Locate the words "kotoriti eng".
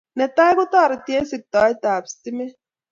0.59-1.29